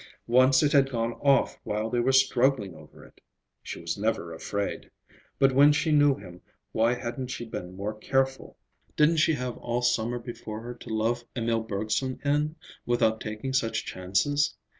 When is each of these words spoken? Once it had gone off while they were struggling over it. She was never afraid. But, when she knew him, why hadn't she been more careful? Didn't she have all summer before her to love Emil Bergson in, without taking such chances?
Once 0.25 0.63
it 0.63 0.71
had 0.71 0.89
gone 0.89 1.13
off 1.21 1.59
while 1.63 1.87
they 1.87 1.99
were 1.99 2.11
struggling 2.11 2.73
over 2.73 3.05
it. 3.05 3.21
She 3.61 3.79
was 3.79 3.99
never 3.99 4.33
afraid. 4.33 4.89
But, 5.37 5.51
when 5.51 5.71
she 5.71 5.91
knew 5.91 6.15
him, 6.15 6.41
why 6.71 6.95
hadn't 6.95 7.27
she 7.27 7.45
been 7.45 7.75
more 7.75 7.93
careful? 7.93 8.57
Didn't 8.95 9.17
she 9.17 9.33
have 9.33 9.57
all 9.59 9.83
summer 9.83 10.17
before 10.17 10.61
her 10.61 10.73
to 10.73 10.89
love 10.89 11.23
Emil 11.35 11.59
Bergson 11.61 12.19
in, 12.25 12.55
without 12.83 13.21
taking 13.21 13.53
such 13.53 13.85
chances? 13.85 14.55